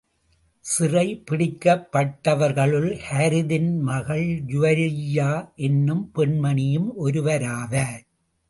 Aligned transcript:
சிறைப் 0.59 1.23
பிடிக்கப்பட்டவர்களுள் 1.31 2.99
ஹாரிதின் 3.11 3.79
மகள் 3.79 4.25
ஜூவைரிய்யா 4.47 5.49
என்னும் 5.55 6.11
பெண்மணியும் 6.15 6.89
ஒருவராவர். 6.95 8.03